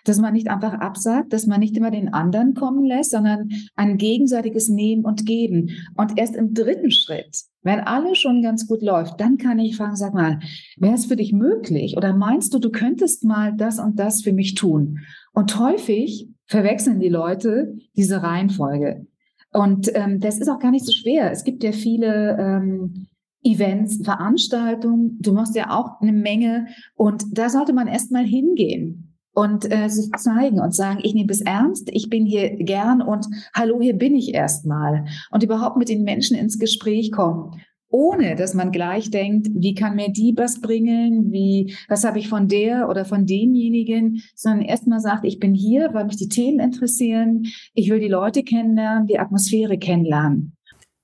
[0.03, 3.97] dass man nicht einfach absagt, dass man nicht immer den anderen kommen lässt, sondern ein
[3.97, 5.69] gegenseitiges Nehmen und Geben.
[5.95, 9.95] Und erst im dritten Schritt, wenn alles schon ganz gut läuft, dann kann ich fragen,
[9.95, 10.39] sag mal,
[10.77, 14.33] wäre es für dich möglich oder meinst du, du könntest mal das und das für
[14.33, 14.99] mich tun?
[15.33, 19.05] Und häufig verwechseln die Leute diese Reihenfolge.
[19.51, 21.31] Und ähm, das ist auch gar nicht so schwer.
[21.31, 23.07] Es gibt ja viele ähm,
[23.43, 25.17] Events, Veranstaltungen.
[25.19, 26.67] Du machst ja auch eine Menge.
[26.95, 31.41] Und da sollte man erstmal hingehen und äh, sich zeigen und sagen, ich nehme es
[31.41, 35.05] ernst, ich bin hier gern und hallo, hier bin ich erstmal.
[35.31, 37.61] Und überhaupt mit den Menschen ins Gespräch kommen.
[37.91, 42.29] Ohne dass man gleich denkt, wie kann mir die was bringen, wie, was habe ich
[42.29, 46.59] von der oder von demjenigen, sondern erstmal sagt, ich bin hier, weil mich die Themen
[46.59, 50.55] interessieren, ich will die Leute kennenlernen, die Atmosphäre kennenlernen.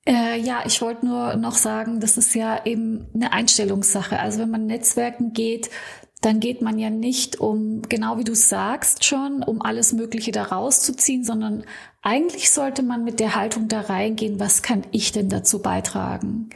[0.08, 4.20] Äh, ja, ich wollte nur noch sagen, das ist ja eben eine Einstellungssache.
[4.20, 5.72] Also wenn man Netzwerken geht,
[6.22, 10.44] dann geht man ja nicht um, genau wie du sagst schon, um alles Mögliche da
[10.44, 11.66] rauszuziehen, sondern
[12.02, 16.50] eigentlich sollte man mit der Haltung da reingehen, was kann ich denn dazu beitragen?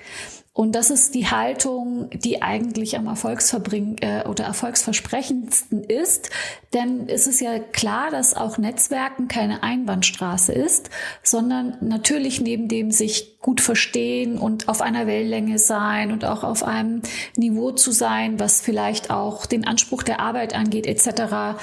[0.53, 6.31] Und das ist die Haltung, die eigentlich am Erfolgsverbring äh, oder erfolgsversprechendsten ist.
[6.73, 10.89] Denn es ist ja klar, dass auch Netzwerken keine Einbahnstraße ist,
[11.23, 16.63] sondern natürlich neben dem sich gut verstehen und auf einer Wellenlänge sein und auch auf
[16.63, 17.03] einem
[17.38, 21.55] Niveau zu sein, was vielleicht auch den Anspruch der Arbeit angeht, etc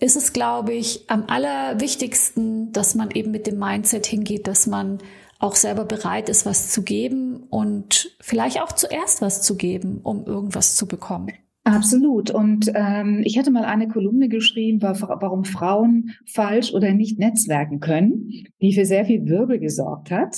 [0.00, 4.98] ist es, glaube ich, am allerwichtigsten, dass man eben mit dem Mindset hingeht, dass man
[5.40, 10.24] auch selber bereit ist, was zu geben und vielleicht auch zuerst was zu geben, um
[10.26, 11.32] irgendwas zu bekommen.
[11.64, 12.30] Absolut.
[12.30, 18.30] Und ähm, ich hatte mal eine Kolumne geschrieben, warum Frauen falsch oder nicht netzwerken können,
[18.62, 20.36] die für sehr viel Wirbel gesorgt hat.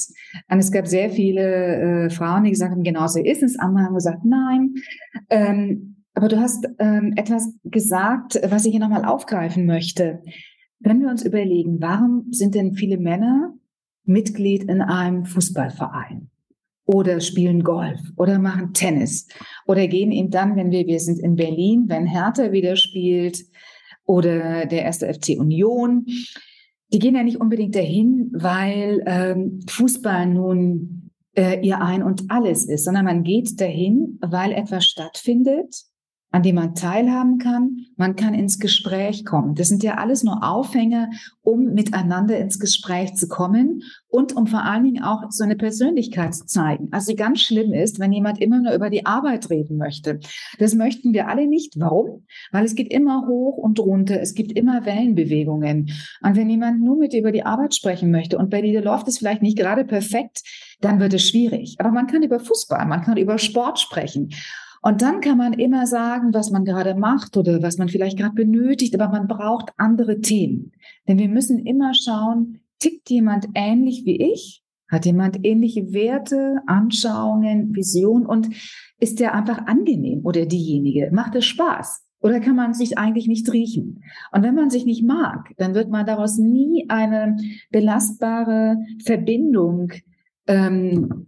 [0.51, 3.59] Und es gab sehr viele äh, Frauen, die gesagt haben, genau so ist es.
[3.59, 4.75] Andere haben gesagt, nein.
[5.31, 10.23] Ähm, Aber du hast ähm, etwas gesagt, was ich hier nochmal aufgreifen möchte.
[10.81, 13.55] Wenn wir uns überlegen, warum sind denn viele Männer
[14.05, 16.29] Mitglied in einem Fußballverein?
[16.85, 19.29] Oder spielen Golf oder machen Tennis
[19.67, 23.39] oder gehen eben dann, wenn wir, wir sind in Berlin, wenn Hertha wieder spielt
[24.05, 26.07] oder der erste FC Union,
[26.93, 32.67] die gehen ja nicht unbedingt dahin, weil ähm, Fußball nun äh, ihr Ein und Alles
[32.67, 35.85] ist, sondern man geht dahin, weil etwas stattfindet,
[36.33, 37.87] an dem man teilhaben kann.
[37.97, 39.55] Man kann ins Gespräch kommen.
[39.55, 41.11] Das sind ja alles nur Aufhänger,
[41.43, 46.35] um miteinander ins Gespräch zu kommen und um vor allen Dingen auch so eine Persönlichkeit
[46.35, 46.89] zu zeigen.
[46.91, 50.21] Also ganz schlimm ist, wenn jemand immer nur über die Arbeit reden möchte.
[50.59, 51.79] Das möchten wir alle nicht.
[51.79, 52.25] Warum?
[52.51, 54.19] Weil es geht immer hoch und runter.
[54.21, 55.91] Es gibt immer Wellenbewegungen.
[56.23, 59.07] Und wenn jemand nur mit dir über die Arbeit sprechen möchte und bei dir läuft
[59.07, 60.43] es vielleicht nicht gerade perfekt,
[60.81, 61.77] dann wird es schwierig.
[61.79, 64.31] Aber man kann über Fußball, man kann über Sport sprechen.
[64.83, 68.35] Und dann kann man immer sagen, was man gerade macht oder was man vielleicht gerade
[68.35, 70.73] benötigt, aber man braucht andere Themen.
[71.07, 74.65] Denn wir müssen immer schauen, tickt jemand ähnlich wie ich?
[74.89, 78.49] Hat jemand ähnliche Werte, Anschauungen, Visionen und
[78.99, 81.11] ist der einfach angenehm oder diejenige?
[81.13, 82.05] Macht es Spaß?
[82.21, 84.03] Oder kann man sich eigentlich nicht riechen?
[84.33, 87.37] Und wenn man sich nicht mag, dann wird man daraus nie eine
[87.71, 89.93] belastbare Verbindung
[90.47, 91.27] ähm,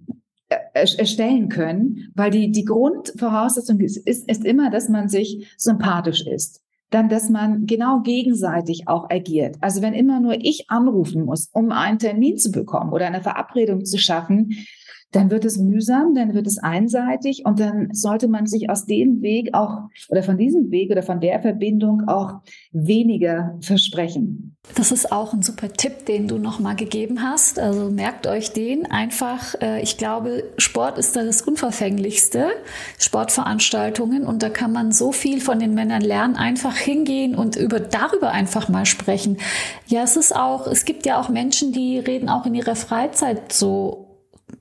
[0.72, 6.60] erstellen können, weil die, die Grundvoraussetzung ist, ist, ist immer, dass man sich sympathisch ist.
[6.90, 9.56] Dann, dass man genau gegenseitig auch agiert.
[9.60, 13.84] Also wenn immer nur ich anrufen muss, um einen Termin zu bekommen oder eine Verabredung
[13.84, 14.66] zu schaffen,
[15.14, 19.22] dann wird es mühsam, dann wird es einseitig und dann sollte man sich aus dem
[19.22, 22.40] Weg auch oder von diesem Weg oder von der Verbindung auch
[22.72, 24.56] weniger versprechen.
[24.76, 27.58] Das ist auch ein super Tipp, den du nochmal gegeben hast.
[27.58, 29.54] Also merkt euch den einfach.
[29.60, 32.48] Äh, ich glaube, Sport ist da das Unverfänglichste.
[32.98, 36.36] Sportveranstaltungen und da kann man so viel von den Männern lernen.
[36.36, 39.36] Einfach hingehen und über, darüber einfach mal sprechen.
[39.86, 43.52] Ja, es ist auch, es gibt ja auch Menschen, die reden auch in ihrer Freizeit
[43.52, 44.13] so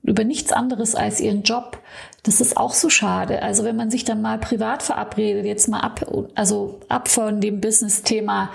[0.04, 1.78] über nichts anderes als ihren Job.
[2.22, 3.42] Das ist auch so schade.
[3.42, 7.60] Also wenn man sich dann mal privat verabredet, jetzt mal ab, also ab von dem
[7.60, 8.50] Business-Thema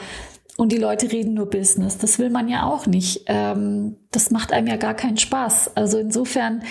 [0.57, 3.23] und die Leute reden nur Business, das will man ja auch nicht.
[3.27, 5.75] Ähm, das macht einem ja gar keinen Spaß.
[5.75, 6.63] Also insofern,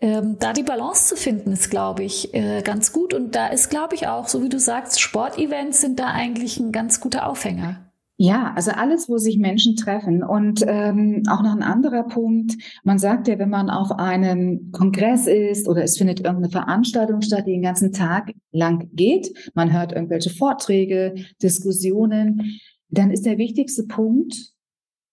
[0.00, 3.14] ähm, da die Balance zu finden, ist, glaube ich, äh, ganz gut.
[3.14, 6.72] Und da ist, glaube ich, auch, so wie du sagst, Sportevents sind da eigentlich ein
[6.72, 7.85] ganz guter Aufhänger.
[8.18, 10.22] Ja, also alles, wo sich Menschen treffen.
[10.22, 15.26] Und ähm, auch noch ein anderer Punkt, man sagt ja, wenn man auf einem Kongress
[15.26, 19.92] ist oder es findet irgendeine Veranstaltung statt, die den ganzen Tag lang geht, man hört
[19.92, 24.34] irgendwelche Vorträge, Diskussionen, dann ist der wichtigste Punkt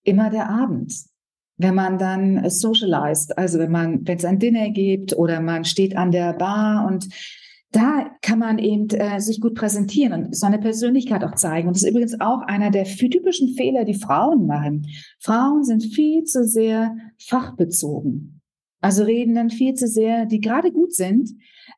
[0.04, 0.94] immer der Abend.
[1.58, 5.98] Wenn man dann socialized, also wenn man, wenn es ein Dinner gibt oder man steht
[5.98, 7.10] an der Bar und
[7.74, 11.68] da kann man eben äh, sich gut präsentieren und seine Persönlichkeit auch zeigen.
[11.68, 14.88] Und das ist übrigens auch einer der typischen Fehler, die Frauen machen.
[15.20, 18.42] Frauen sind viel zu sehr fachbezogen.
[18.80, 21.30] Also reden dann viel zu sehr, die gerade gut sind,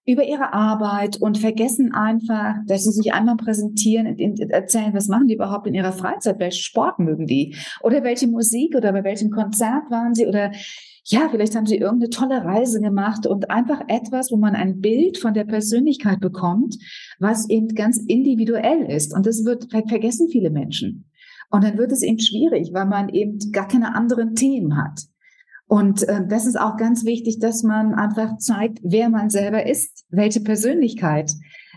[0.05, 5.27] über ihre Arbeit und vergessen einfach, dass sie sich einmal präsentieren und erzählen, was machen
[5.27, 9.29] die überhaupt in ihrer Freizeit, welchen Sport mögen die oder welche Musik oder bei welchem
[9.29, 10.51] Konzert waren sie oder
[11.07, 15.19] ja, vielleicht haben sie irgendeine tolle Reise gemacht und einfach etwas, wo man ein Bild
[15.19, 16.77] von der Persönlichkeit bekommt,
[17.19, 19.13] was eben ganz individuell ist.
[19.13, 21.09] Und das wird vergessen viele Menschen.
[21.51, 25.01] Und dann wird es eben schwierig, weil man eben gar keine anderen Themen hat.
[25.67, 30.05] Und äh, das ist auch ganz wichtig, dass man einfach zeigt, wer man selber ist,
[30.09, 31.31] welche Persönlichkeit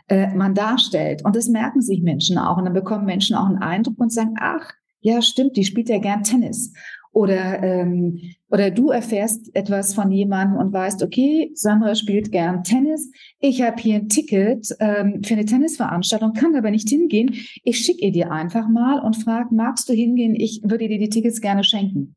[0.09, 1.23] äh, man darstellt.
[1.25, 2.57] Und das merken sich Menschen auch.
[2.57, 5.99] Und dann bekommen Menschen auch einen Eindruck und sagen, ach, ja, stimmt, die spielt ja
[5.99, 6.73] gern Tennis.
[7.13, 13.11] Oder, ähm, oder du erfährst etwas von jemandem und weißt, okay, Sandra spielt gern Tennis.
[13.41, 17.35] Ich habe hier ein Ticket ähm, für eine Tennisveranstaltung, kann aber nicht hingehen.
[17.65, 20.35] Ich schicke ihr dir einfach mal und frage, magst du hingehen?
[20.35, 22.15] Ich würde dir die Tickets gerne schenken.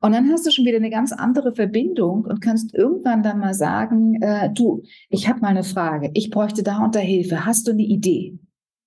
[0.00, 3.54] Und dann hast du schon wieder eine ganz andere Verbindung und kannst irgendwann dann mal
[3.54, 7.72] sagen, äh, du, ich habe mal eine Frage, ich bräuchte da unter Hilfe, hast du
[7.72, 8.38] eine Idee?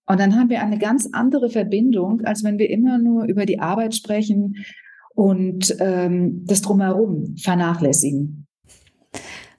[0.07, 3.59] Und dann haben wir eine ganz andere Verbindung, als wenn wir immer nur über die
[3.59, 4.55] Arbeit sprechen
[5.15, 8.47] und ähm, das drumherum vernachlässigen.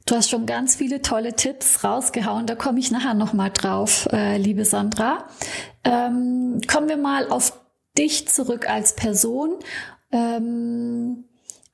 [0.06, 2.46] Du hast schon ganz viele tolle Tipps rausgehauen.
[2.46, 5.26] Da komme ich nachher noch mal drauf, äh, liebe Sandra.
[5.84, 7.60] Ähm, kommen wir mal auf
[7.96, 9.58] dich zurück als Person.
[10.10, 11.24] Ähm,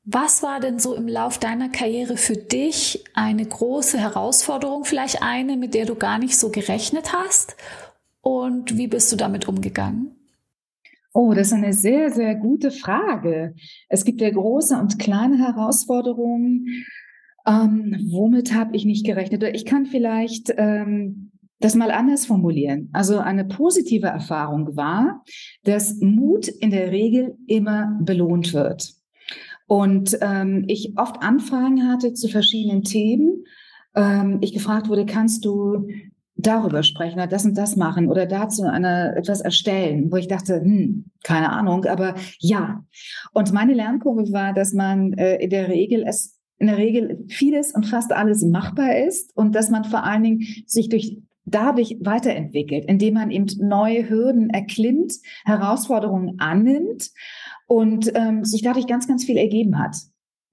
[0.05, 5.57] was war denn so im Lauf deiner Karriere für dich eine große Herausforderung, vielleicht eine,
[5.57, 7.57] mit der du gar nicht so gerechnet hast?
[8.21, 10.18] Und wie bist du damit umgegangen?
[11.13, 13.55] Oh, das ist eine sehr, sehr gute Frage.
[13.89, 16.85] Es gibt ja große und kleine Herausforderungen.
[17.47, 19.43] Ähm, womit habe ich nicht gerechnet?
[19.55, 22.91] Ich kann vielleicht ähm, das mal anders formulieren.
[22.93, 25.25] Also eine positive Erfahrung war,
[25.65, 28.93] dass Mut in der Regel immer belohnt wird.
[29.67, 33.45] Und ähm, ich oft Anfragen hatte zu verschiedenen Themen.
[33.95, 35.89] Ähm, ich gefragt wurde, kannst du
[36.39, 40.61] darüber sprechen oder das und das machen oder dazu eine, etwas erstellen, wo ich dachte,
[40.61, 42.85] hm, keine Ahnung, aber ja.
[43.33, 47.73] Und meine Lernkurve war, dass man äh, in der Regel es in der Regel vieles
[47.73, 52.85] und fast alles machbar ist und dass man vor allen Dingen sich durch dadurch weiterentwickelt,
[52.87, 57.11] indem man eben neue Hürden erklimmt, Herausforderungen annimmt
[57.67, 59.97] und ähm, sich dadurch ganz, ganz viel ergeben hat.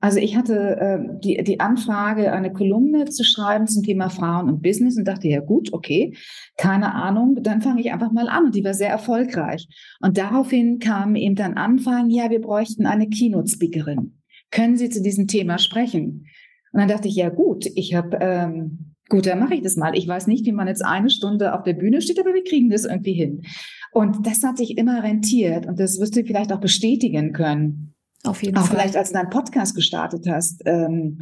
[0.01, 4.61] Also ich hatte äh, die, die Anfrage, eine Kolumne zu schreiben zum Thema Frauen und
[4.61, 6.15] Business und dachte, ja gut, okay,
[6.57, 8.45] keine Ahnung, dann fange ich einfach mal an.
[8.45, 9.67] Und die war sehr erfolgreich.
[10.01, 14.19] Und daraufhin kamen eben dann Anfragen, ja, wir bräuchten eine Keynote-Speakerin.
[14.51, 16.27] Können Sie zu diesem Thema sprechen?
[16.71, 19.95] Und dann dachte ich, ja gut, ich habe ähm, Gut, dann mache ich das mal.
[19.95, 22.69] Ich weiß nicht, wie man jetzt eine Stunde auf der Bühne steht, aber wir kriegen
[22.69, 23.43] das irgendwie hin.
[23.91, 27.94] Und das hat sich immer rentiert und das wirst du vielleicht auch bestätigen können.
[28.25, 28.77] Auf jeden auch Fall.
[28.77, 31.19] vielleicht, als du deinen Podcast gestartet hast, ähm,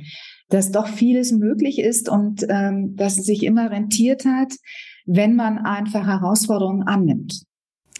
[0.49, 4.53] dass doch vieles möglich ist und ähm, dass es sich immer rentiert hat,
[5.05, 7.43] wenn man einfach Herausforderungen annimmt.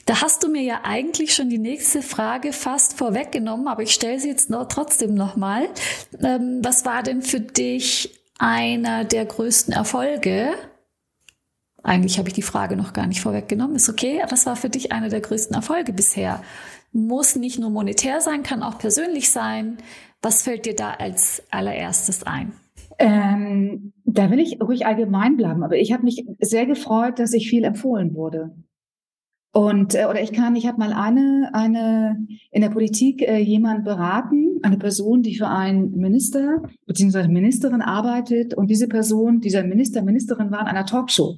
[0.05, 4.19] Da hast du mir ja eigentlich schon die nächste Frage fast vorweggenommen, aber ich stelle
[4.19, 5.67] sie jetzt noch, trotzdem nochmal.
[6.21, 10.53] Ähm, was war denn für dich einer der größten Erfolge?
[11.83, 14.21] Eigentlich habe ich die Frage noch gar nicht vorweggenommen, ist okay.
[14.29, 16.41] Was war für dich einer der größten Erfolge bisher?
[16.93, 19.77] Muss nicht nur monetär sein, kann auch persönlich sein.
[20.21, 22.53] Was fällt dir da als allererstes ein?
[22.99, 27.49] Ähm, da will ich ruhig allgemein bleiben, aber ich habe mich sehr gefreut, dass ich
[27.49, 28.55] viel empfohlen wurde.
[29.51, 33.83] Und äh, oder ich kann, ich habe mal eine eine in der Politik äh, jemand
[33.83, 40.01] beraten, eine Person, die für einen Minister beziehungsweise Ministerin arbeitet und diese Person, dieser Minister,
[40.01, 41.37] Ministerin war in einer Talkshow.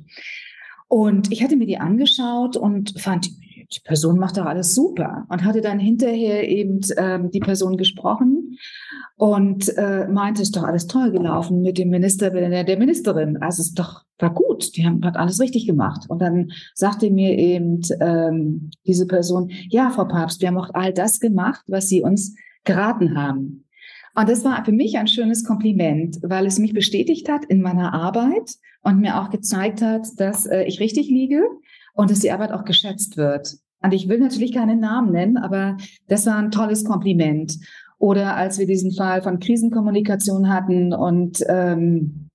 [0.88, 3.30] Und ich hatte mir die angeschaut und fand,
[3.74, 8.58] die Person macht doch alles super und hatte dann hinterher eben ähm, die Person gesprochen
[9.18, 13.38] und äh, meinte, es ist doch alles toll gelaufen mit dem Minister, der, Ministerin.
[13.38, 16.06] Also es doch war gut, die haben hat alles richtig gemacht.
[16.10, 20.94] Und dann sagte mir eben ähm, diese Person, ja, Frau Papst, wir haben auch all
[20.94, 23.66] das gemacht, was Sie uns geraten haben.
[24.16, 27.94] Und das war für mich ein schönes Kompliment, weil es mich bestätigt hat in meiner
[27.94, 31.42] Arbeit und mir auch gezeigt hat, dass äh, ich richtig liege
[31.96, 33.56] und dass die Arbeit auch geschätzt wird.
[33.82, 35.78] Und ich will natürlich keinen Namen nennen, aber
[36.08, 37.58] das war ein tolles Kompliment.
[37.98, 42.30] Oder als wir diesen Fall von Krisenkommunikation hatten und ähm,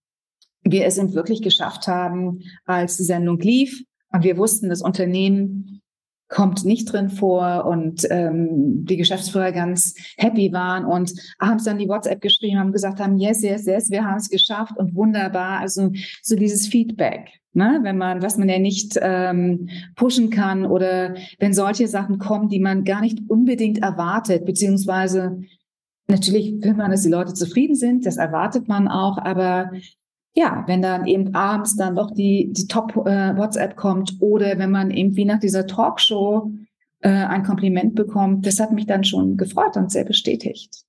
[0.63, 5.80] wir es wirklich geschafft haben, als die Sendung lief und wir wussten, das Unternehmen
[6.31, 11.89] kommt nicht drin vor und ähm, die Geschäftsführer ganz happy waren und abends dann die
[11.89, 15.59] WhatsApp geschrieben haben, gesagt haben, yes, yes, yes, wir haben es geschafft und wunderbar.
[15.59, 15.91] Also
[16.23, 21.53] so dieses Feedback, ne, wenn man, was man ja nicht ähm, pushen kann oder wenn
[21.53, 25.41] solche Sachen kommen, die man gar nicht unbedingt erwartet, beziehungsweise
[26.07, 29.73] natürlich will man, dass die Leute zufrieden sind, das erwartet man auch, aber
[30.35, 34.91] ja, wenn dann eben abends dann doch die, die Top-WhatsApp äh, kommt oder wenn man
[34.91, 36.51] irgendwie nach dieser Talkshow
[37.01, 40.85] äh, ein Kompliment bekommt, das hat mich dann schon gefreut und sehr bestätigt.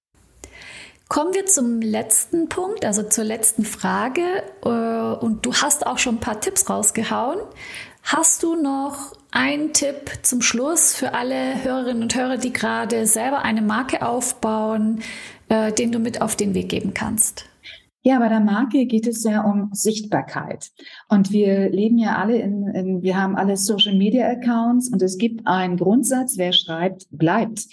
[1.07, 4.21] Kommen wir zum letzten Punkt, also zur letzten Frage.
[4.63, 7.39] Äh, und du hast auch schon ein paar Tipps rausgehauen.
[8.03, 13.41] Hast du noch einen Tipp zum Schluss für alle Hörerinnen und Hörer, die gerade selber
[13.41, 15.01] eine Marke aufbauen,
[15.49, 17.50] äh, den du mit auf den Weg geben kannst?
[18.03, 20.71] Ja, bei der Marke geht es ja um Sichtbarkeit.
[21.07, 25.17] Und wir leben ja alle in, in, wir haben alle Social Media Accounts und es
[25.17, 27.67] gibt einen Grundsatz, wer schreibt, bleibt.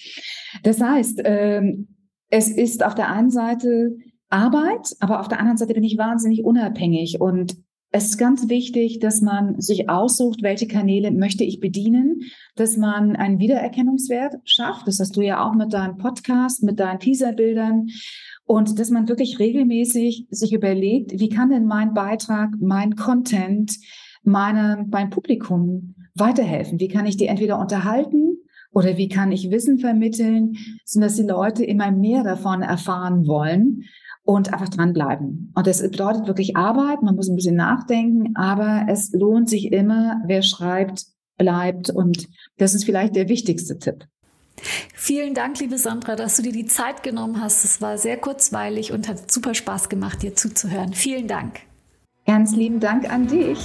[0.62, 1.88] Das heißt, ähm,
[2.28, 3.96] es ist auf der einen Seite
[4.28, 7.56] Arbeit, aber auf der anderen Seite bin ich wahnsinnig unabhängig und
[7.90, 12.20] es ist ganz wichtig, dass man sich aussucht, welche Kanäle möchte ich bedienen,
[12.54, 14.86] dass man einen Wiedererkennungswert schafft.
[14.86, 17.88] Das hast du ja auch mit deinem Podcast, mit deinen Teaserbildern
[18.48, 23.76] und dass man wirklich regelmäßig sich überlegt, wie kann denn mein Beitrag, mein Content,
[24.22, 26.80] meine, mein Publikum weiterhelfen?
[26.80, 28.38] Wie kann ich die entweder unterhalten
[28.72, 30.56] oder wie kann ich Wissen vermitteln,
[30.86, 33.84] sodass die Leute immer mehr davon erfahren wollen
[34.22, 35.52] und einfach dranbleiben.
[35.54, 40.22] Und das bedeutet wirklich Arbeit, man muss ein bisschen nachdenken, aber es lohnt sich immer,
[40.26, 41.04] wer schreibt,
[41.36, 42.26] bleibt und
[42.56, 44.06] das ist vielleicht der wichtigste Tipp.
[44.94, 47.64] Vielen Dank, liebe Sandra, dass du dir die Zeit genommen hast.
[47.64, 50.92] Es war sehr kurzweilig und hat super Spaß gemacht, dir zuzuhören.
[50.92, 51.60] Vielen Dank.
[52.26, 53.58] Ganz lieben Dank an dich.